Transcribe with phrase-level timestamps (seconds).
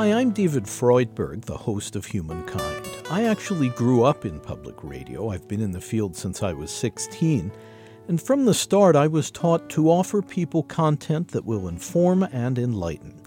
[0.00, 2.88] Hi, I'm David Freudberg, the host of Humankind.
[3.10, 5.28] I actually grew up in public radio.
[5.28, 7.52] I've been in the field since I was 16.
[8.08, 12.58] And from the start, I was taught to offer people content that will inform and
[12.58, 13.20] enlighten.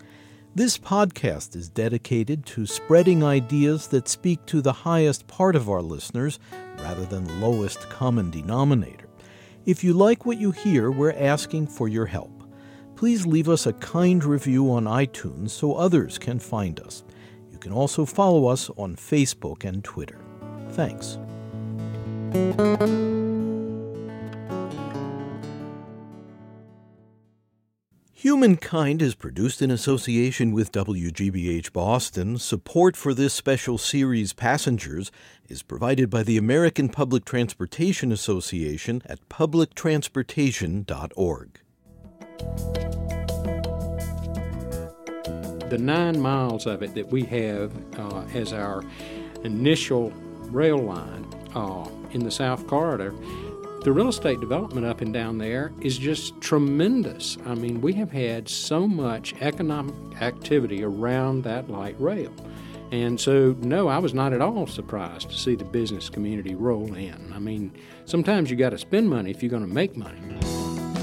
[0.56, 5.84] This podcast is dedicated to spreading ideas that speak to the highest part of our
[5.84, 6.40] listeners
[6.80, 9.10] rather than lowest common denominator.
[9.68, 12.33] If you like what you hear, we're asking for your help
[13.04, 17.04] please leave us a kind review on iTunes so others can find us.
[17.52, 20.22] You can also follow us on Facebook and Twitter.
[20.70, 21.18] Thanks.
[28.14, 32.38] Humankind is produced in association with WGBH Boston.
[32.38, 35.12] Support for this special series, Passengers,
[35.50, 41.63] is provided by the American Public Transportation Association at publictransportation.org.
[45.70, 48.84] The nine miles of it that we have uh, as our
[49.44, 50.12] initial
[50.52, 53.14] rail line uh, in the South Corridor,
[53.84, 57.38] the real estate development up and down there is just tremendous.
[57.46, 62.32] I mean, we have had so much economic activity around that light rail.
[62.94, 66.94] And so, no, I was not at all surprised to see the business community roll
[66.94, 67.34] in.
[67.34, 67.74] I mean,
[68.06, 70.20] sometimes you got to spend money if you're going to make money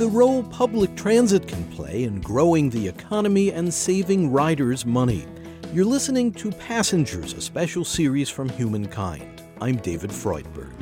[0.00, 5.26] the role public transit can play in growing the economy and saving riders money.
[5.74, 9.42] You're listening to Passengers, a special series from Humankind.
[9.60, 10.72] I'm David Freudberg.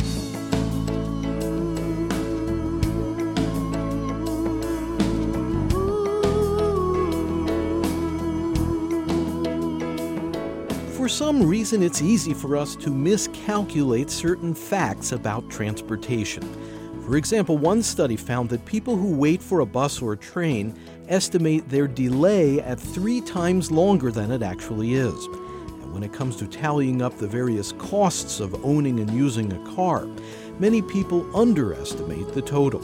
[10.97, 16.78] For some reason, it's easy for us to miscalculate certain facts about transportation.
[17.09, 20.79] For example, one study found that people who wait for a bus or train
[21.09, 25.25] estimate their delay at three times longer than it actually is.
[25.25, 29.75] And when it comes to tallying up the various costs of owning and using a
[29.75, 30.07] car,
[30.59, 32.83] many people underestimate the total.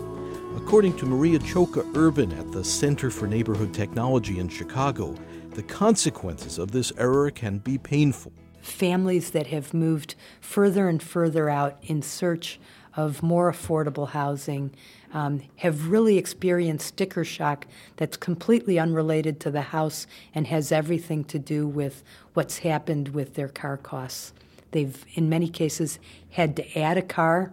[0.56, 5.14] According to Maria Choca Urban at the Center for Neighborhood Technology in Chicago,
[5.50, 8.32] the consequences of this error can be painful.
[8.62, 12.58] Families that have moved further and further out in search
[12.96, 14.70] of more affordable housing
[15.12, 17.66] um, have really experienced sticker shock
[17.96, 22.02] that's completely unrelated to the house and has everything to do with
[22.34, 24.32] what's happened with their car costs.
[24.72, 25.98] They've, in many cases,
[26.30, 27.52] had to add a car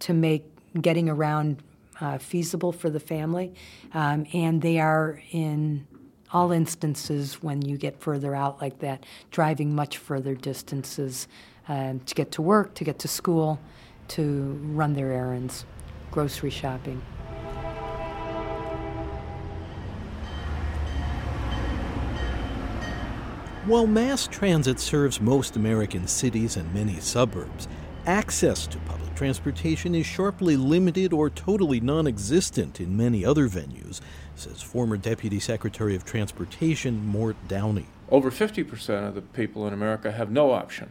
[0.00, 0.44] to make
[0.80, 1.62] getting around
[2.00, 3.52] uh, feasible for the family,
[3.92, 5.86] um, and they are in
[6.32, 11.28] all instances when you get further out like that, driving much further distances
[11.68, 13.60] uh, to get to work, to get to school,
[14.08, 15.64] to run their errands,
[16.10, 17.02] grocery shopping.
[23.64, 27.68] While mass transit serves most American cities and many suburbs,
[28.06, 34.00] access to public transportation is sharply limited or totally non existent in many other venues,
[34.34, 37.86] says former Deputy Secretary of Transportation Mort Downey.
[38.10, 40.90] Over 50% of the people in America have no option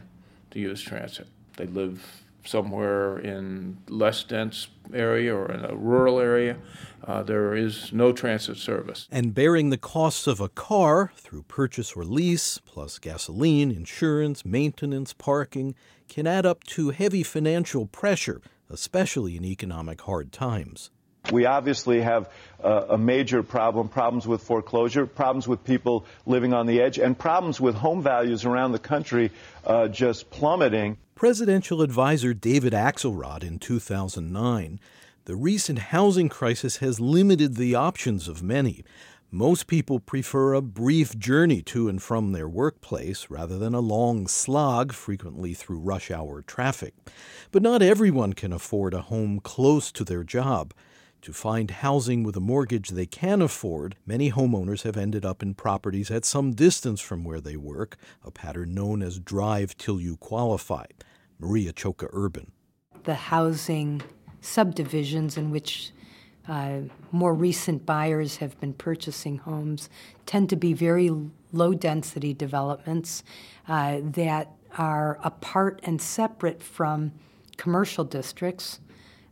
[0.52, 1.26] to use transit.
[1.58, 6.56] They live somewhere in less dense area or in a rural area,
[7.04, 9.08] uh, there is no transit service.
[9.10, 15.12] And bearing the costs of a car through purchase or lease, plus gasoline, insurance, maintenance,
[15.12, 15.74] parking,
[16.08, 20.90] can add up to heavy financial pressure, especially in economic hard times.
[21.30, 22.30] We obviously have
[22.62, 27.16] uh, a major problem, problems with foreclosure, problems with people living on the edge, and
[27.16, 29.30] problems with home values around the country
[29.64, 30.96] uh, just plummeting.
[31.22, 34.80] Presidential advisor David Axelrod in 2009
[35.24, 38.82] the recent housing crisis has limited the options of many.
[39.30, 44.26] Most people prefer a brief journey to and from their workplace rather than a long
[44.26, 46.92] slog, frequently through rush hour traffic.
[47.52, 50.74] But not everyone can afford a home close to their job.
[51.20, 55.54] To find housing with a mortgage they can afford, many homeowners have ended up in
[55.54, 60.16] properties at some distance from where they work, a pattern known as drive till you
[60.16, 60.86] qualify.
[61.42, 62.52] Maria Choca Urban.
[63.02, 64.00] The housing
[64.40, 65.90] subdivisions in which
[66.48, 66.78] uh,
[67.10, 69.88] more recent buyers have been purchasing homes
[70.24, 71.10] tend to be very
[71.52, 73.24] low density developments
[73.68, 77.12] uh, that are apart and separate from
[77.56, 78.80] commercial districts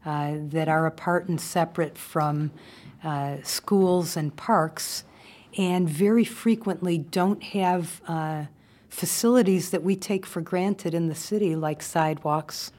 [0.04, 2.50] uh, that are apart and separate from
[3.04, 5.04] uh, schools and parks,
[5.56, 8.44] and very frequently don't have uh,
[8.90, 12.72] facilities that we take for granted in the city, like sidewalks,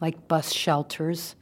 [0.00, 1.36] like bus shelters,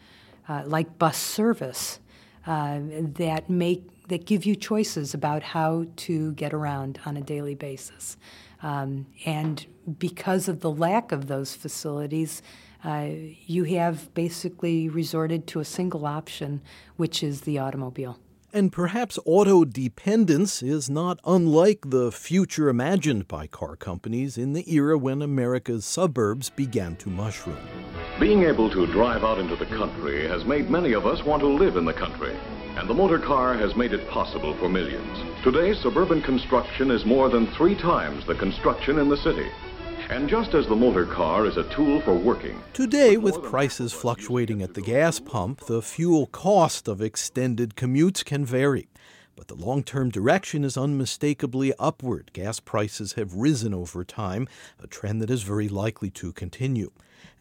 [0.48, 1.98] uh, like bus service,
[2.46, 2.78] uh,
[3.16, 8.16] that make that give you choices about how to get around on a daily basis.
[8.60, 9.64] Um, and
[9.98, 12.42] because of the lack of those facilities,
[12.84, 13.06] uh,
[13.46, 16.60] you have basically resorted to a single option,
[16.96, 18.18] which is the automobile.
[18.52, 24.68] And perhaps auto dependence is not unlike the future imagined by car companies in the
[24.74, 27.64] era when America's suburbs began to mushroom.
[28.18, 31.46] Being able to drive out into the country has made many of us want to
[31.46, 32.36] live in the country,
[32.76, 35.44] and the motor car has made it possible for millions.
[35.44, 39.46] Today, suburban construction is more than three times the construction in the city.
[40.10, 42.60] And just as the motor car is a tool for working.
[42.72, 48.44] Today, with prices fluctuating at the gas pump, the fuel cost of extended commutes can
[48.44, 48.88] vary.
[49.36, 52.32] But the long term direction is unmistakably upward.
[52.32, 54.48] Gas prices have risen over time,
[54.82, 56.90] a trend that is very likely to continue.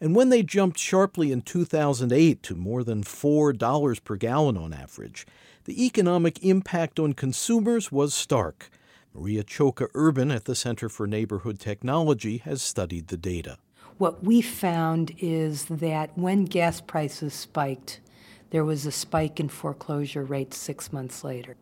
[0.00, 5.26] And when they jumped sharply in 2008 to more than $4 per gallon on average,
[5.64, 8.70] the economic impact on consumers was stark.
[9.14, 13.58] Maria Choca Urban at the Center for Neighborhood Technology has studied the data.
[13.98, 18.00] What we found is that when gas prices spiked,
[18.50, 21.56] there was a spike in foreclosure rates six months later.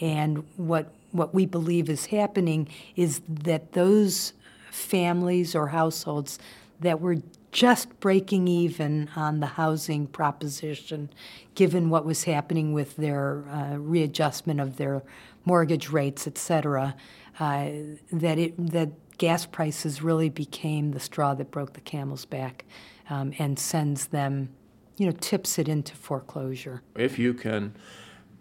[0.00, 4.32] And what, what we believe is happening is that those
[4.70, 6.38] families or households
[6.80, 7.18] that were
[7.52, 11.10] just breaking even on the housing proposition,
[11.54, 15.02] given what was happening with their uh, readjustment of their
[15.44, 16.94] mortgage rates, et cetera,
[17.40, 17.68] uh,
[18.12, 22.64] that it that gas prices really became the straw that broke the camel's back,
[23.10, 24.48] um, and sends them,
[24.96, 26.82] you know, tips it into foreclosure.
[26.96, 27.74] If you can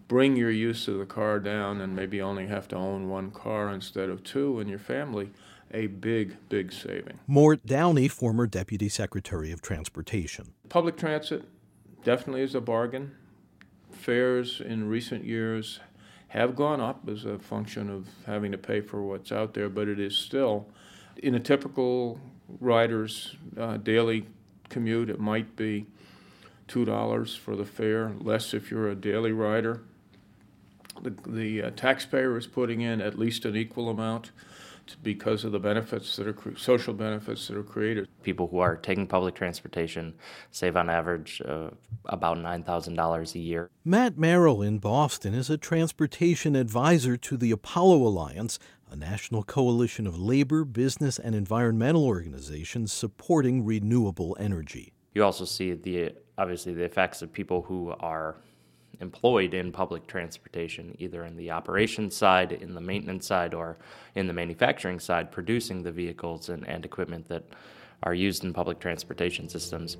[0.08, 3.70] bring your use of the car down and maybe only have to own one car
[3.70, 5.32] instead of two in your family,
[5.74, 7.18] a big, big saving.
[7.28, 10.54] Mort Downey, former Deputy Secretary of Transportation.
[10.68, 11.46] Public transit
[12.04, 13.12] definitely is a bargain.
[13.90, 15.80] Fares in recent years
[16.32, 19.90] have gone up as a function of having to pay for what's out there, but
[19.90, 20.66] it is still,
[21.18, 22.22] in a typical
[22.62, 24.26] rider's uh, daily
[24.70, 25.86] commute, it might be
[26.70, 29.82] $2 for the fare, less if you're a daily rider.
[31.02, 34.32] The, the uh, taxpayer is putting in at least an equal amount
[34.96, 38.08] because of the benefits that are social benefits that are created.
[38.24, 40.14] People who are taking public transportation
[40.52, 41.70] save on average uh,
[42.06, 43.70] about $9,000 a year.
[43.84, 48.60] Matt Merrill in Boston is a transportation advisor to the Apollo Alliance,
[48.90, 54.94] a national coalition of labor, business, and environmental organizations supporting renewable energy.
[55.14, 58.38] You also see the obviously the effects of people who are
[59.02, 63.78] employed in public transportation, either in the operations side, in the maintenance side, or
[64.16, 67.44] in the manufacturing side, producing the vehicles and, and equipment that
[68.04, 69.98] are used in public transportation systems.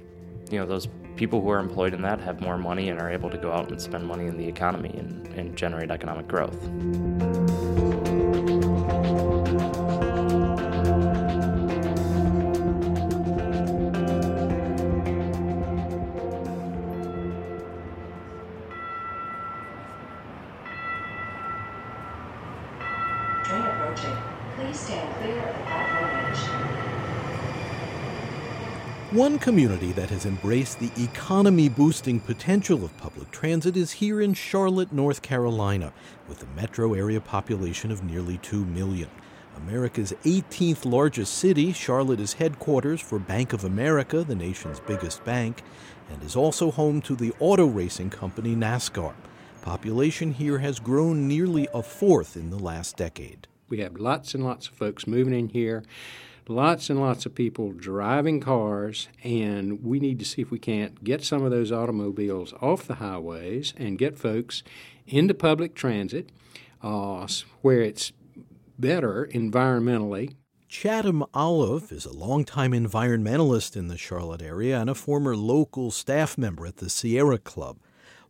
[0.50, 3.30] You know, those people who are employed in that have more money and are able
[3.30, 6.60] to go out and spend money in the economy and, and generate economic growth.
[29.42, 34.94] Community that has embraced the economy boosting potential of public transit is here in Charlotte,
[34.94, 35.92] North Carolina,
[36.30, 39.10] with a metro area population of nearly 2 million.
[39.58, 45.64] America's 18th largest city, Charlotte is headquarters for Bank of America, the nation's biggest bank,
[46.12, 49.16] and is also home to the auto racing company NASCAR.
[49.64, 53.48] Population here has grown nearly a fourth in the last decade.
[53.70, 55.84] We have lots and lots of folks moving in here
[56.48, 61.04] lots and lots of people driving cars, and we need to see if we can't
[61.04, 64.64] get some of those automobiles off the highways and get folks
[65.08, 66.30] into public transit
[66.82, 67.28] uh,
[67.62, 68.12] where it's
[68.78, 70.36] better environmentally.
[70.68, 76.38] Chatham Olive is a longtime environmentalist in the Charlotte area and a former local staff
[76.38, 77.78] member at the Sierra Club.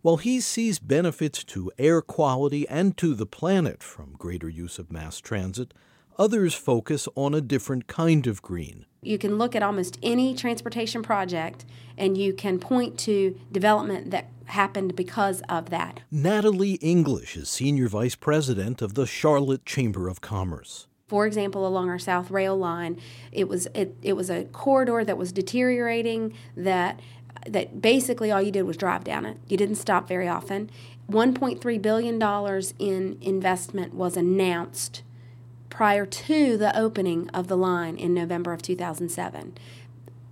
[0.02, 4.92] While he sees benefits to air quality and to the planet from greater use of
[4.92, 5.76] mass transit,
[6.18, 8.86] Others focus on a different kind of green.
[9.02, 11.66] You can look at almost any transportation project
[11.98, 16.02] and you can point to development that happened because of that.
[16.12, 20.88] Natalie English is Senior Vice President of the Charlotte Chamber of Commerce.
[21.08, 23.00] For example, along our South Rail line,
[23.32, 27.00] it was it, it was a corridor that was deteriorating that
[27.48, 29.38] that basically all you did was drive down it.
[29.48, 30.70] You didn't stop very often.
[31.10, 35.04] 1.3 billion dollars in investment was announced
[35.72, 39.58] prior to the opening of the line in November of 2007.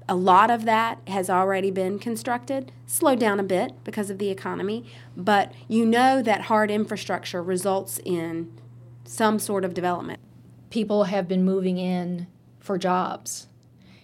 [0.08, 4.30] A lot of that has already been constructed, slowed down a bit because of the
[4.30, 8.52] economy, but you know that hard infrastructure results in
[9.06, 10.20] some sort of development.
[10.70, 12.28] People have been moving in
[12.60, 13.48] for jobs,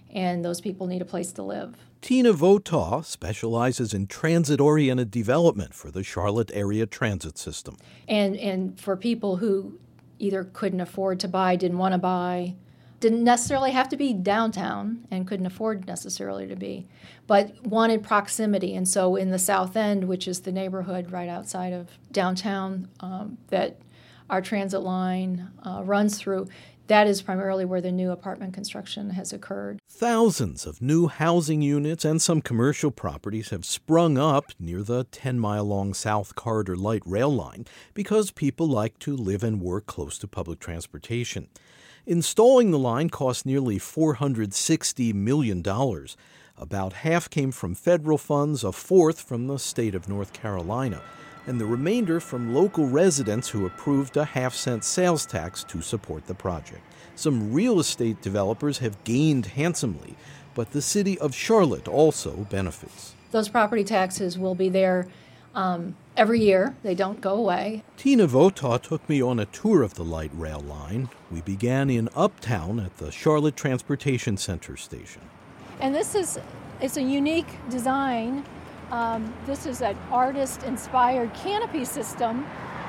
[0.10, 1.76] and those people need a place to live.
[2.02, 7.78] Tina Votaw specializes in transit oriented development for the Charlotte area transit system.
[8.08, 9.80] And, and for people who
[10.20, 12.56] either couldn't afford to buy, didn't want to buy,
[13.00, 16.88] didn't necessarily have to be downtown and couldn't afford necessarily to be,
[17.28, 18.76] but wanted proximity.
[18.76, 23.38] And so in the South End, which is the neighborhood right outside of downtown um,
[23.50, 23.78] that
[24.30, 26.48] our transit line uh, runs through,
[26.88, 29.80] that is primarily where the new apartment construction has occurred.
[29.98, 35.40] Thousands of new housing units and some commercial properties have sprung up near the 10
[35.40, 40.18] mile long South Corridor light rail line because people like to live and work close
[40.18, 41.48] to public transportation.
[42.06, 45.64] Installing the line cost nearly $460 million.
[46.58, 51.02] About half came from federal funds, a fourth from the state of North Carolina,
[51.48, 56.28] and the remainder from local residents who approved a half cent sales tax to support
[56.28, 56.84] the project.
[57.16, 60.16] Some real estate developers have gained handsomely,
[60.54, 63.14] but the city of Charlotte also benefits.
[63.32, 65.08] Those property taxes will be there
[65.56, 66.76] um, every year.
[66.84, 67.84] They don't go away.
[67.98, 71.10] Tina Votaw took me on a tour of the light rail line.
[71.32, 75.22] We began in Uptown at the Charlotte Transportation Center station.
[75.80, 76.40] And this is
[76.82, 78.44] it's a unique design.
[78.92, 82.46] Um, this is an artist-inspired canopy system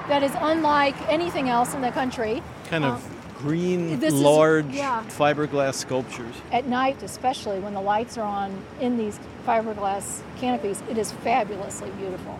[0.08, 2.42] that is unlike anything else in the country.
[2.66, 5.04] Kind of um, green, is, large yeah.
[5.08, 6.34] fiberglass sculptures.
[6.52, 11.90] At night, especially when the lights are on in these fiberglass canopies, it is fabulously
[11.90, 12.38] beautiful.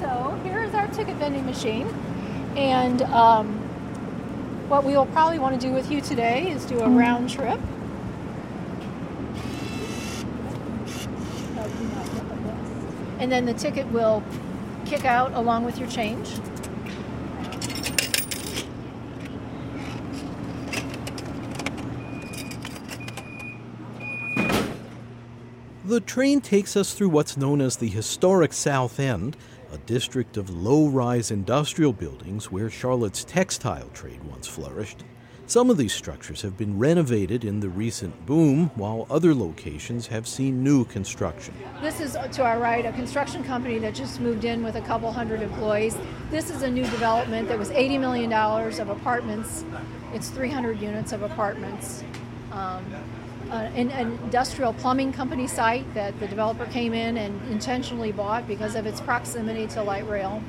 [0.00, 1.86] So here's our ticket vending machine.
[2.56, 3.48] And um,
[4.68, 7.60] what we will probably want to do with you today is do a round trip.
[13.18, 14.22] And then the ticket will
[14.84, 16.28] kick out along with your change.
[25.92, 29.36] The train takes us through what's known as the historic South End,
[29.70, 35.04] a district of low rise industrial buildings where Charlotte's textile trade once flourished.
[35.44, 40.26] Some of these structures have been renovated in the recent boom, while other locations have
[40.26, 41.52] seen new construction.
[41.82, 45.12] This is to our right a construction company that just moved in with a couple
[45.12, 45.98] hundred employees.
[46.30, 49.66] This is a new development that was $80 million of apartments.
[50.14, 52.02] It's 300 units of apartments.
[52.50, 52.82] Um,
[53.52, 58.48] uh, an, an, industrial plumbing company site that the developer came in and intentionally bought
[58.48, 60.42] because of its proximity to light rail.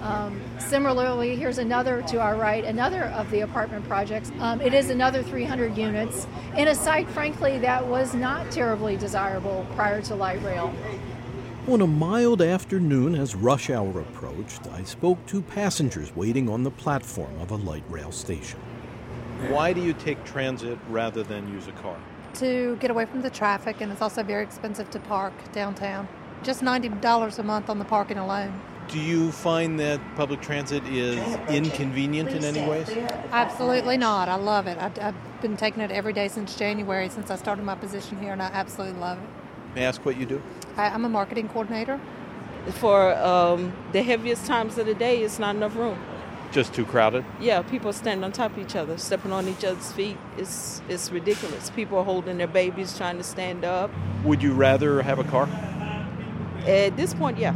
[0.00, 4.32] Um, similarly, here's another to our right, another of the apartment projects.
[4.40, 9.66] Um, it is another 300 units in a site, frankly, that was not terribly desirable
[9.74, 10.74] prior to light rail.
[11.68, 16.70] On a mild afternoon as rush hour approached, I spoke to passengers waiting on the
[16.70, 18.60] platform of a light rail station.
[19.48, 21.98] Why do you take transit rather than use a car?
[22.34, 26.08] To get away from the traffic, and it's also very expensive to park downtown.
[26.42, 28.58] Just $90 a month on the parking alone.
[28.88, 31.18] Do you find that public transit is
[31.50, 32.88] inconvenient in any ways?
[33.30, 34.28] Absolutely not.
[34.30, 34.78] I love it.
[34.78, 38.32] I've, I've been taking it every day since January, since I started my position here,
[38.32, 39.28] and I absolutely love it.
[39.74, 40.40] May I ask what you do?
[40.78, 42.00] I, am a marketing coordinator.
[42.78, 45.98] For um, the heaviest times of the day, it's not enough room.
[46.52, 47.24] Just too crowded?
[47.40, 50.16] Yeah, people stand on top of each other, stepping on each other's feet.
[50.36, 51.70] It's, it's ridiculous.
[51.70, 53.90] People are holding their babies, trying to stand up.
[54.24, 55.48] Would you rather have a car?
[56.66, 57.54] At this point, yeah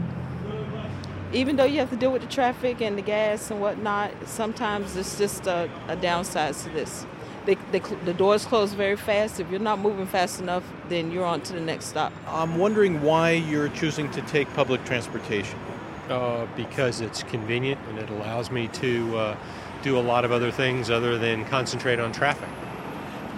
[1.33, 4.97] even though you have to deal with the traffic and the gas and whatnot, sometimes
[4.97, 7.07] it's just a, a downside to this.
[7.47, 9.41] They, they, the doors close very fast.
[9.41, 12.13] If you're not moving fast enough, then you're on to the next stop.
[12.27, 15.59] I'm wondering why you're choosing to take public transportation.
[16.11, 19.37] Uh, because it's convenient and it allows me to uh,
[19.85, 22.49] do a lot of other things other than concentrate on traffic.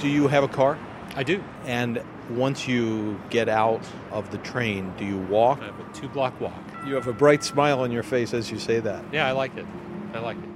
[0.00, 0.78] Do you have a car?
[1.14, 1.44] I do.
[1.66, 5.60] And once you get out of the train, do you walk?
[5.60, 6.54] I have a two block walk.
[6.86, 9.04] You have a bright smile on your face as you say that.
[9.12, 9.66] Yeah, I like it.
[10.14, 10.51] I like it.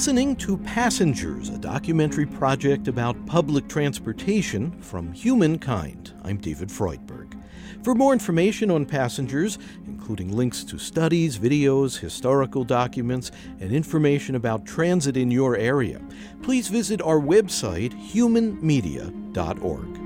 [0.00, 6.14] Listening to Passengers, a documentary project about public transportation from humankind.
[6.24, 7.38] I'm David Freudberg.
[7.84, 13.30] For more information on passengers, including links to studies, videos, historical documents,
[13.60, 16.00] and information about transit in your area,
[16.40, 19.99] please visit our website, humanmedia.org.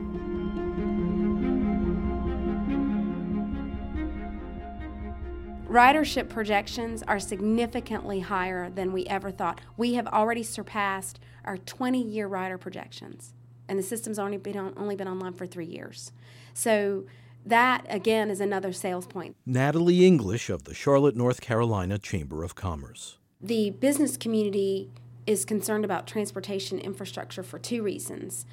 [5.74, 9.60] ridership projections are significantly higher than we ever thought.
[9.76, 13.34] We have already surpassed our 20 year rider projections,
[13.68, 16.12] and the system's only been, on, only been online for three years.
[16.54, 17.04] So,
[17.46, 19.36] that again is another sales point.
[19.44, 23.18] Natalie English of the Charlotte, North Carolina Chamber of Commerce.
[23.38, 24.90] The business community
[25.26, 28.46] is concerned about transportation infrastructure for two reasons.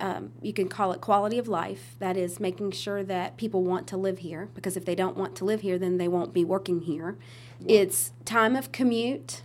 [0.00, 3.86] Um, you can call it quality of life, that is, making sure that people want
[3.88, 6.44] to live here, because if they don't want to live here, then they won't be
[6.44, 7.16] working here.
[7.66, 9.42] It's time of commute,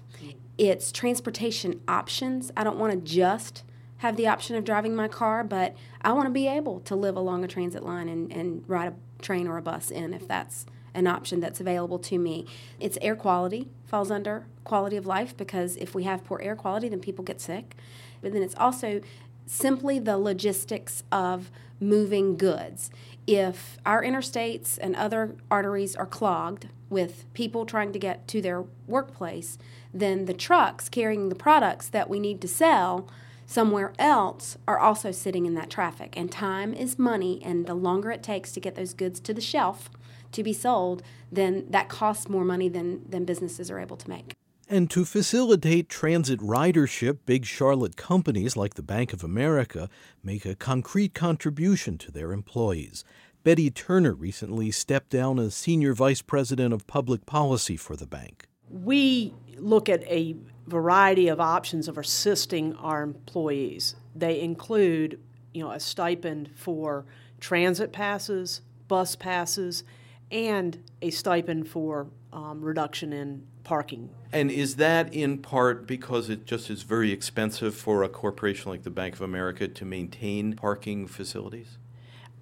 [0.57, 2.51] it's transportation options.
[2.57, 3.63] I don't want to just
[3.97, 7.15] have the option of driving my car, but I want to be able to live
[7.15, 10.65] along a transit line and, and ride a train or a bus in if that's
[10.93, 12.45] an option that's available to me.
[12.79, 16.89] It's air quality, falls under quality of life because if we have poor air quality,
[16.89, 17.75] then people get sick.
[18.21, 19.01] But then it's also
[19.49, 22.91] simply the logistics of moving goods.
[23.25, 28.65] If our interstates and other arteries are clogged with people trying to get to their
[28.85, 29.57] workplace,
[29.91, 33.09] then the trucks carrying the products that we need to sell
[33.47, 36.13] somewhere else are also sitting in that traffic.
[36.15, 39.41] And time is money, and the longer it takes to get those goods to the
[39.41, 39.89] shelf
[40.31, 41.01] to be sold,
[41.31, 44.35] then that costs more money than, than businesses are able to make.
[44.71, 49.89] And to facilitate transit ridership, big Charlotte companies like the Bank of America
[50.23, 53.03] make a concrete contribution to their employees.
[53.43, 58.47] Betty Turner recently stepped down as Senior Vice President of Public Policy for the bank.
[58.69, 60.35] We look at a
[60.67, 63.95] variety of options of assisting our employees.
[64.15, 65.19] They include,
[65.51, 67.07] you know, a stipend for
[67.39, 69.83] transit passes, bus passes,
[70.29, 74.09] and a stipend for um, reduction in parking.
[74.31, 78.83] And is that in part because it just is very expensive for a corporation like
[78.83, 81.77] the Bank of America to maintain parking facilities?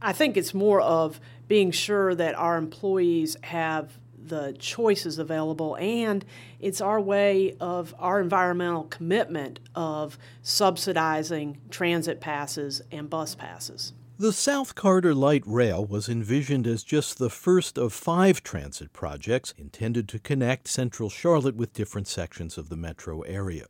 [0.01, 6.23] I think it's more of being sure that our employees have the choices available, and
[6.59, 13.93] it's our way of our environmental commitment of subsidizing transit passes and bus passes.
[14.19, 19.53] The South Corridor Light Rail was envisioned as just the first of five transit projects
[19.59, 23.67] intended to connect central Charlotte with different sections of the metro area.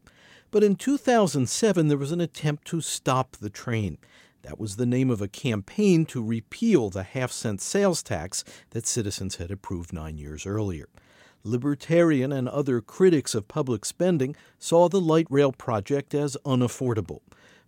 [0.49, 3.97] But in 2007, there was an attempt to stop the train.
[4.43, 8.88] That was the name of a campaign to repeal the half cent sales tax that
[8.88, 10.88] citizens had approved nine years earlier.
[11.43, 17.19] Libertarian and other critics of public spending saw the light rail project as unaffordable.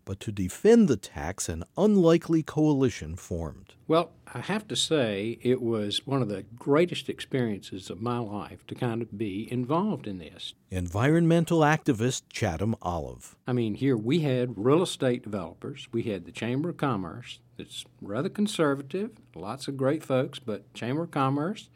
[0.10, 3.76] But to defend the tax, an unlikely coalition formed.
[3.88, 8.66] Well, I have to say, it was one of the greatest experiences of my life
[8.66, 10.56] to kind of be involved in this.
[10.72, 13.36] Environmental activist Chatham Olive.
[13.46, 17.86] I mean, here we had real estate developers, we had the Chamber of Commerce, that's
[18.02, 21.70] rather conservative, lots of great folks, but Chamber of Commerce.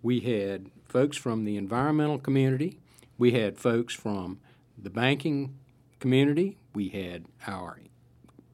[0.00, 2.78] We had folks from the environmental community,
[3.18, 4.40] we had folks from
[4.82, 5.58] the banking
[6.00, 7.78] community, we had our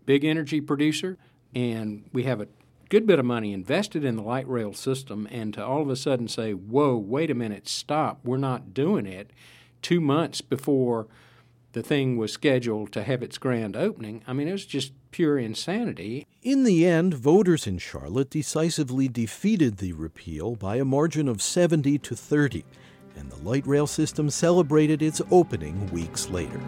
[0.04, 1.16] big energy producer,
[1.54, 2.48] and we have a
[2.88, 5.96] good bit of money invested in the light rail system, and to all of a
[5.96, 9.30] sudden say, whoa, wait a minute, stop, we're not doing it,
[9.82, 11.06] two months before
[11.72, 15.38] the thing was scheduled to have its grand opening, I mean, it was just pure
[15.38, 16.26] insanity.
[16.42, 21.98] In the end, voters in Charlotte decisively defeated the repeal by a margin of 70
[21.98, 22.64] to 30,
[23.14, 26.60] and the light rail system celebrated its opening weeks later.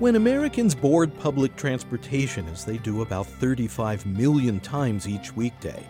[0.00, 5.86] When Americans board public transportation, as they do about 35 million times each weekday,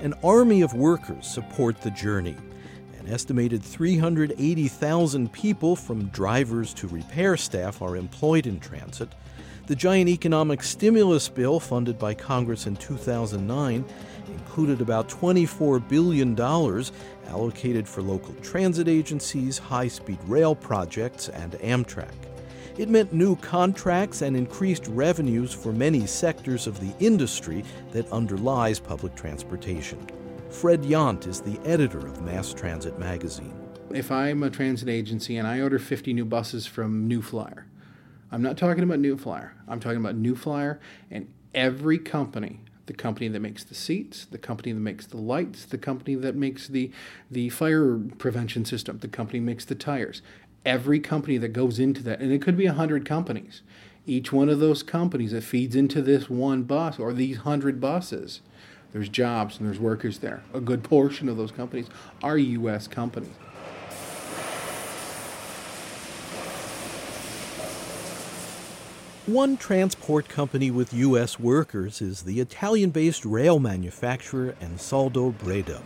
[0.00, 2.38] an army of workers support the journey.
[2.98, 9.10] An estimated 380,000 people, from drivers to repair staff, are employed in transit.
[9.66, 13.84] The giant economic stimulus bill funded by Congress in 2009
[14.28, 16.34] included about $24 billion
[17.28, 22.29] allocated for local transit agencies, high speed rail projects, and Amtrak.
[22.78, 28.78] It meant new contracts and increased revenues for many sectors of the industry that underlies
[28.78, 30.06] public transportation.
[30.50, 33.54] Fred Yant is the editor of Mass Transit magazine.
[33.92, 37.66] If I'm a transit agency and I order 50 new buses from New Flyer,
[38.30, 39.54] I'm not talking about New Flyer.
[39.66, 40.80] I'm talking about New Flyer
[41.10, 45.64] and every company the company that makes the seats, the company that makes the lights,
[45.64, 46.90] the company that makes the,
[47.30, 50.22] the fire prevention system, the company makes the tires
[50.64, 53.62] every company that goes into that, and it could be a hundred companies.
[54.06, 58.40] Each one of those companies that feeds into this one bus or these hundred buses,
[58.92, 60.42] there's jobs and there's workers there.
[60.52, 61.86] A good portion of those companies
[62.22, 62.88] are U.S.
[62.88, 63.34] companies.
[69.26, 71.38] One transport company with U.S.
[71.38, 75.82] workers is the Italian based rail manufacturer Ansaldo Breda.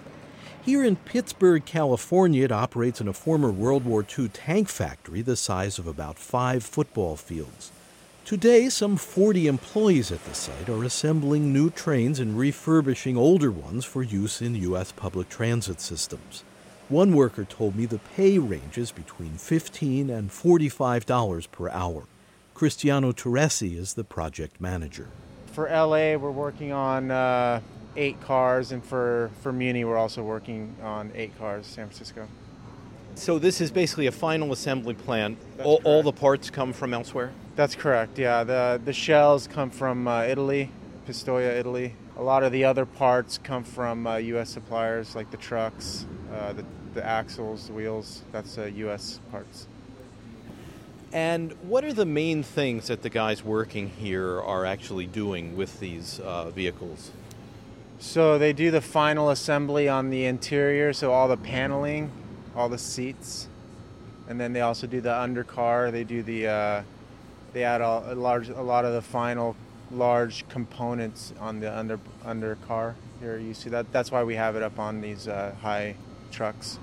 [0.64, 5.37] Here in Pittsburgh, California, it operates in a former World War II tank factory the
[5.37, 7.70] size of about five football fields.
[8.24, 13.85] Today, some 40 employees at the site are assembling new trains and refurbishing older ones
[13.85, 14.90] for use in U.S.
[14.90, 16.44] public transit systems.
[16.88, 22.05] One worker told me the pay ranges between 15 and $45 per hour.
[22.55, 25.09] Cristiano Teresi is the project manager.
[25.53, 27.61] For LA, we're working on uh,
[27.96, 32.28] eight cars, and for, for Muni, we're also working on eight cars, San Francisco.
[33.16, 35.38] So this is basically a final assembly plant.
[35.62, 37.33] All, all, the parts come from elsewhere.
[37.54, 38.18] That's correct.
[38.18, 40.70] Yeah, the the shells come from uh, Italy,
[41.07, 41.94] Pistoia, Italy.
[42.16, 44.50] A lot of the other parts come from uh, U.S.
[44.50, 48.22] suppliers, like the trucks, uh, the the axles, the wheels.
[48.33, 49.20] That's U.S.
[49.28, 49.68] Uh, parts.
[51.12, 55.78] And what are the main things that the guys working here are actually doing with
[55.78, 57.12] these uh, vehicles?
[57.98, 62.11] So they do the final assembly on the interior, so all the paneling,
[62.54, 63.48] all the seats,
[64.28, 65.90] and then they also do the undercar.
[65.90, 66.83] They do the uh,
[67.52, 69.57] they add a, a, large a lot of the final
[69.90, 72.94] large components on the under undercar.
[73.20, 75.96] Here you see that that's why we have it up on these uh, high
[76.30, 76.78] trucks,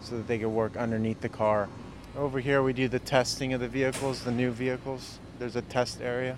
[0.00, 1.68] so that they can work underneath the car.
[2.16, 5.18] Over here, we do the testing of the vehicles, the new vehicles.
[5.38, 6.36] There's a test area.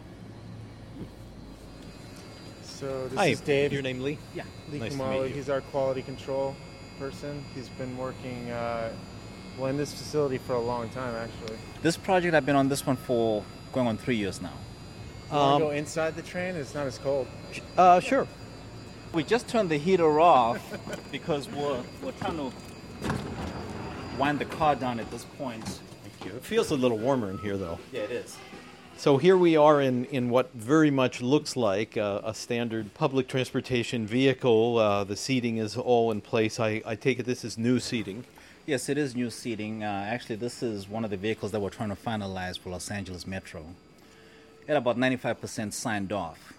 [2.80, 3.74] So this Hi, is Dave.
[3.74, 4.16] Your name, Lee?
[4.34, 5.30] Yeah, Lee nice Kumalo.
[5.30, 6.56] He's our quality control
[6.98, 7.44] person.
[7.54, 8.90] He's been working uh,
[9.58, 11.58] well in this facility for a long time, actually.
[11.82, 14.54] This project, I've been on this one for going on three years now.
[15.30, 16.54] You um, go inside the train?
[16.54, 17.26] It's not as cold.
[17.76, 18.26] Uh, sure.
[19.12, 20.62] We just turned the heater off
[21.12, 22.50] because we're, we're trying to
[24.18, 25.66] wind the car down at this point.
[25.66, 26.38] Thank you.
[26.38, 27.78] It feels a little warmer in here, though.
[27.92, 28.38] Yeah, it is.
[29.00, 33.28] So here we are in, in what very much looks like a, a standard public
[33.28, 34.76] transportation vehicle.
[34.76, 36.60] Uh, the seating is all in place.
[36.60, 38.24] I, I take it this is new seating.
[38.66, 39.82] Yes, it is new seating.
[39.82, 42.90] Uh, actually, this is one of the vehicles that we're trying to finalize for Los
[42.90, 43.64] Angeles Metro.
[44.68, 46.52] At about 95% signed off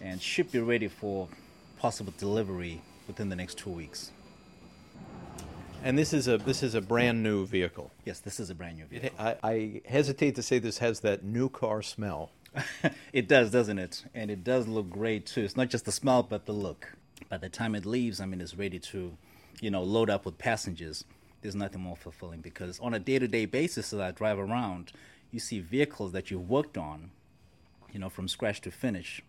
[0.00, 1.28] and should be ready for
[1.78, 4.10] possible delivery within the next two weeks.
[5.84, 7.90] And this is a this is a brand new vehicle.
[8.04, 9.10] Yes, this is a brand new vehicle.
[9.18, 12.32] I, I hesitate to say this has that new car smell.
[13.12, 14.04] it does, doesn't it?
[14.14, 15.42] And it does look great too.
[15.42, 16.92] It's not just the smell, but the look.
[17.28, 19.16] By the time it leaves, I mean, it's ready to,
[19.60, 21.04] you know, load up with passengers.
[21.42, 24.92] There's nothing more fulfilling because on a day-to-day basis, as I drive around,
[25.30, 27.10] you see vehicles that you've worked on,
[27.92, 29.22] you know, from scratch to finish.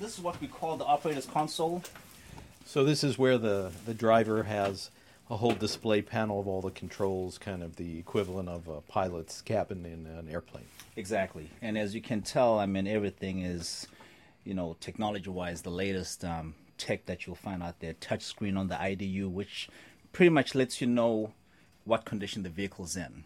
[0.00, 1.82] This is what we call the operator's console.
[2.64, 4.90] So this is where the the driver has
[5.30, 9.40] a whole display panel of all the controls, kind of the equivalent of a pilot's
[9.40, 10.66] cabin in an airplane.
[10.96, 13.86] Exactly, and as you can tell, I mean everything is,
[14.44, 17.94] you know, technology-wise, the latest um, tech that you'll find out there.
[17.94, 19.68] Touch screen on the IDU, which
[20.12, 21.32] pretty much lets you know
[21.84, 23.24] what condition the vehicle's in.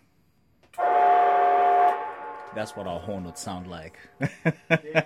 [2.54, 3.98] That's what our horn would sound like.
[4.18, 5.04] Dave,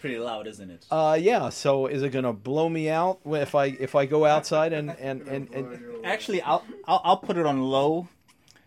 [0.00, 0.86] pretty loud, isn't it?
[0.90, 1.50] Uh, yeah.
[1.50, 5.22] So is it gonna blow me out if I if I go outside and and
[5.28, 6.04] and, and...
[6.04, 8.08] actually I'll, I'll, I'll put it on low,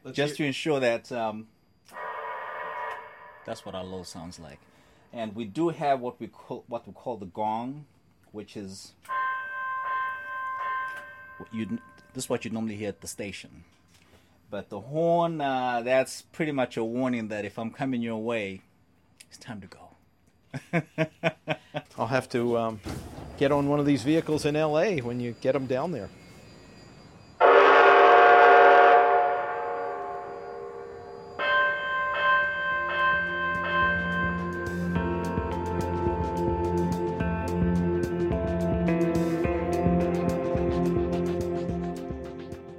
[0.04, 0.46] Let's just hear...
[0.46, 1.48] to ensure that um,
[3.46, 4.60] that's what our low sounds like,
[5.12, 7.86] and we do have what we call what we call the gong,
[8.32, 8.94] which is
[11.52, 11.80] you.
[12.14, 13.64] This is what you normally hear at the station.
[14.52, 18.62] But the horn, uh, that's pretty much a warning that if I'm coming your way,
[19.28, 19.83] it's time to go.
[21.98, 22.80] I'll have to um,
[23.38, 26.10] get on one of these vehicles in LA when you get them down there.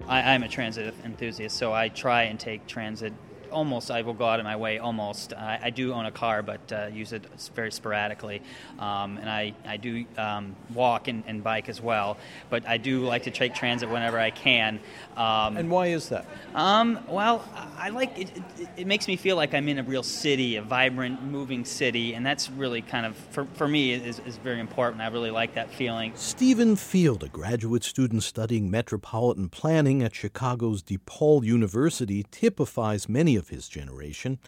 [0.06, 3.12] I, am a transit enthusiast, so I try and take transit
[3.54, 5.32] almost I will go out of my way almost.
[5.32, 8.42] I, I do own a car, but uh, use it very sporadically,
[8.78, 12.16] um, and I I do um, walk and, and, bike as well.
[12.50, 14.80] But I do like to take transit whenever I can.
[15.16, 16.26] Um, and why is that?
[16.54, 17.44] Um, well,
[17.78, 18.86] I like it, it, it.
[18.86, 22.50] makes me feel like I'm in a real city, a vibrant, moving city, and that's
[22.50, 25.02] really kind of for for me is, is very important.
[25.02, 26.12] I really like that feeling.
[26.16, 33.43] Stephen Field, a graduate student studying metropolitan planning at Chicago's DePaul University, typifies many of
[33.44, 34.38] of his generation.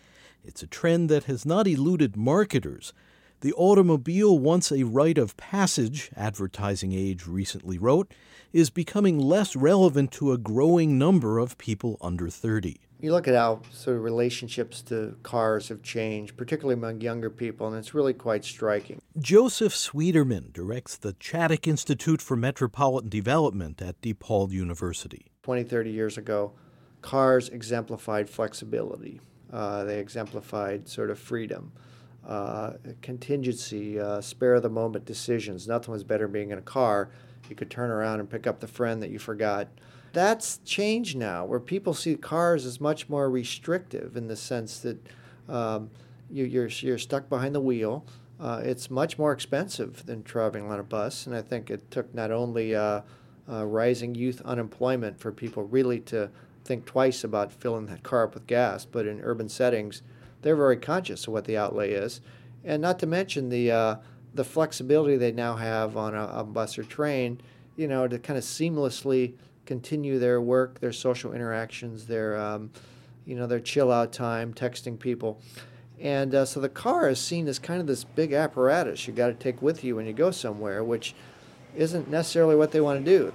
[0.43, 2.95] It's a trend that has not eluded marketers.
[3.41, 8.11] The automobile, once a rite of passage, Advertising Age recently wrote,
[8.55, 12.81] is becoming less relevant to a growing number of people under 30.
[13.03, 17.67] you look at how sort of relationships to cars have changed, particularly among younger people,
[17.67, 19.03] and it's really quite striking.
[19.19, 25.27] Joseph Schwieterman directs the Chaddick Institute for Metropolitan Development at DePaul University.
[25.43, 26.53] 20, 30 years ago,
[27.07, 29.21] cars exemplified flexibility,
[29.53, 31.73] uh, they exemplified sort of freedom.
[32.27, 35.69] Uh, contingency, uh, spare of the moment decisions.
[35.69, 37.11] Nothing was better being in a car.
[37.49, 39.69] You could turn around and pick up the friend that you forgot
[40.17, 44.99] that's changed now, where people see cars as much more restrictive in the sense that
[45.47, 45.91] um,
[46.31, 48.03] you, you're, you're stuck behind the wheel.
[48.41, 52.15] Uh, it's much more expensive than traveling on a bus, and I think it took
[52.15, 53.03] not only uh,
[53.47, 56.31] uh, rising youth unemployment for people really to
[56.67, 60.03] think twice about filling that car up with gas, but in urban settings,
[60.43, 62.21] they're very conscious of what the outlay is,
[62.65, 63.97] and not to mention the uh,
[64.35, 67.41] the flexibility they now have on a, a bus or train,
[67.77, 72.71] you know, to kind of seamlessly continue their work, their social interactions, their um,
[73.25, 75.41] you know their chill out time, texting people.
[75.99, 79.29] And uh, so the car is seen as kind of this big apparatus you got
[79.29, 81.15] to take with you when you go somewhere, which
[81.75, 83.35] isn't necessarily what they want to do.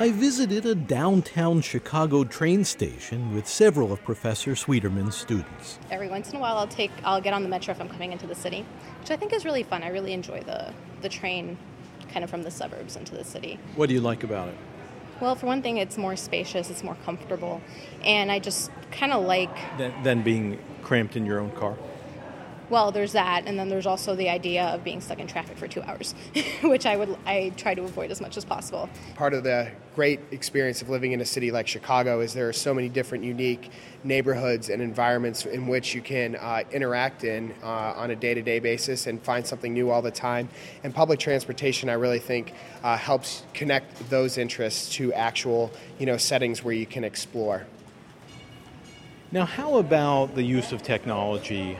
[0.00, 5.78] I visited a downtown Chicago train station with several of Professor Schwieterman's students.
[5.88, 8.10] Every once in a while, I'll take, I'll get on the metro if I'm coming
[8.10, 8.66] into the city,
[8.98, 9.84] which I think is really fun.
[9.84, 11.56] I really enjoy the the train
[12.08, 13.58] kind of from the suburbs into the city.
[13.76, 14.56] What do you like about it?
[15.20, 17.60] Well, for one thing, it's more spacious, it's more comfortable,
[18.02, 19.54] and I just kind of like.
[19.78, 21.76] Than, than being cramped in your own car?
[22.70, 25.68] Well, there's that, and then there's also the idea of being stuck in traffic for
[25.68, 26.14] two hours,
[26.62, 28.88] which I would I try to avoid as much as possible.
[29.14, 32.52] Part of the great experience of living in a city like Chicago is there are
[32.52, 33.70] so many different unique
[34.02, 39.06] neighborhoods and environments in which you can uh, interact in uh, on a day-to-day basis
[39.06, 40.48] and find something new all the time.
[40.82, 46.16] And public transportation, I really think, uh, helps connect those interests to actual you know
[46.16, 47.66] settings where you can explore.
[49.30, 51.76] Now, how about the use of technology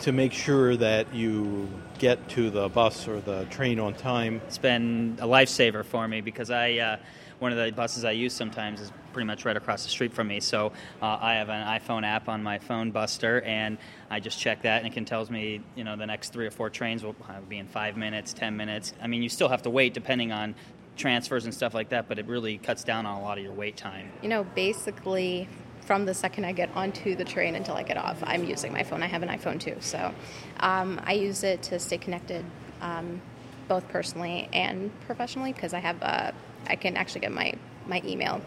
[0.00, 4.40] to make sure that you get to the bus or the train on time.
[4.46, 6.96] It's been a lifesaver for me because I, uh,
[7.38, 10.28] one of the buses I use sometimes is pretty much right across the street from
[10.28, 10.40] me.
[10.40, 13.78] So uh, I have an iPhone app on my phone, Buster, and
[14.10, 16.50] I just check that and it can tells me, you know, the next three or
[16.50, 17.16] four trains will
[17.48, 18.92] be in five minutes, ten minutes.
[19.02, 20.54] I mean, you still have to wait depending on
[20.96, 23.52] transfers and stuff like that, but it really cuts down on a lot of your
[23.52, 24.10] wait time.
[24.22, 25.48] You know, basically
[25.86, 28.82] from the second I get onto the train until I get off, I'm using my
[28.82, 29.02] phone.
[29.02, 30.12] I have an iPhone too, so
[30.60, 32.44] um, I use it to stay connected,
[32.80, 33.20] um,
[33.68, 36.32] both personally and professionally, because I have uh,
[36.66, 37.54] I can actually get my
[37.86, 38.40] my email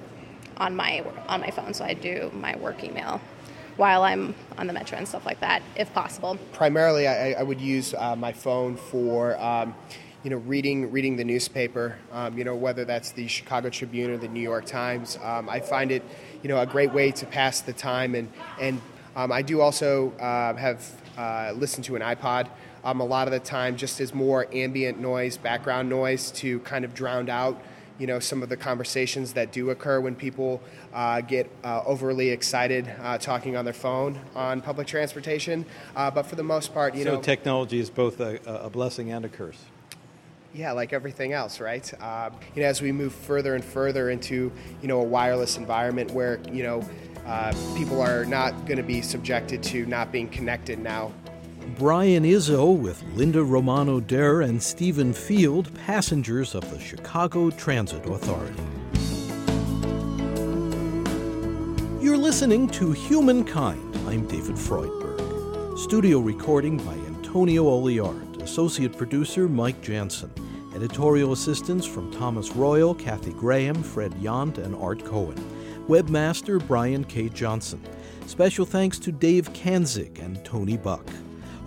[0.58, 3.22] on my on my phone, so I do my work email
[3.78, 6.38] while I'm on the metro and stuff like that, if possible.
[6.52, 9.40] Primarily, I, I would use uh, my phone for.
[9.40, 9.74] Um,
[10.24, 14.18] you know, reading reading the newspaper, um, you know, whether that's the Chicago Tribune or
[14.18, 16.04] the New York Times, um, I find it
[16.44, 18.16] you know a great way to pass the time.
[18.16, 18.82] And and
[19.16, 22.50] um, I do also uh, have uh, listened to an iPod.
[22.84, 26.86] Um, a lot of the time, just as more ambient noise, background noise to kind
[26.86, 27.62] of drown out,
[27.98, 30.62] you know, some of the conversations that do occur when people
[30.94, 35.66] uh, get uh, overly excited uh, talking on their phone on public transportation.
[35.94, 39.12] Uh, but for the most part, you so know, technology is both a, a blessing
[39.12, 39.60] and a curse
[40.54, 41.92] yeah, like everything else, right?
[42.02, 46.12] Uh, you know, as we move further and further into you know a wireless environment
[46.12, 46.84] where you know
[47.26, 51.12] uh, people are not going to be subjected to not being connected now.
[51.78, 58.64] Brian Izzo with Linda Romano Der and Stephen Field, passengers of the Chicago Transit Authority.
[62.04, 63.96] You're listening to Humankind.
[64.08, 65.78] I'm David Freudberg.
[65.78, 68.29] Studio recording by Antonio Oliard.
[68.50, 70.34] Associate producer Mike Jansen.
[70.74, 75.38] Editorial assistance from Thomas Royal, Kathy Graham, Fred Yant, and Art Cohen.
[75.88, 77.30] Webmaster Brian K.
[77.30, 77.80] Johnson.
[78.26, 81.08] Special thanks to Dave Kanzig and Tony Buck.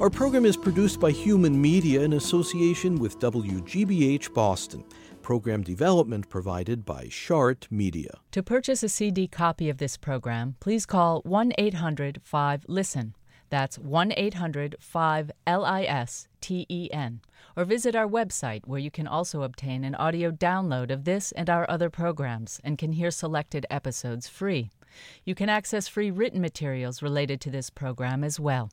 [0.01, 4.85] Our program is produced by Human Media in association with WGBH Boston.
[5.23, 8.19] Program development provided by Shart Media.
[8.33, 13.15] To purchase a CD copy of this program, please call 1 800 5 LISTEN.
[13.51, 17.23] That's 1 800 5 L I S T E N.
[17.57, 21.49] Or visit our website where you can also obtain an audio download of this and
[21.49, 24.69] our other programs and can hear selected episodes free.
[25.25, 28.71] You can access free written materials related to this program as well.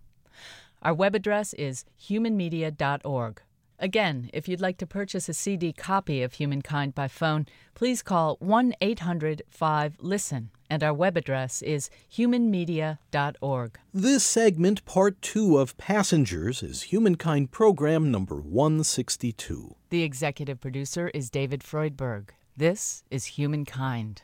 [0.81, 3.41] Our web address is humanmedia.org.
[3.81, 8.35] Again, if you'd like to purchase a CD copy of Humankind by phone, please call
[8.39, 13.79] 1 800 5 LISTEN, and our web address is humanmedia.org.
[13.93, 19.75] This segment, part two of Passengers, is Humankind program number 162.
[19.89, 22.31] The executive producer is David Freudberg.
[22.57, 24.23] This is Humankind.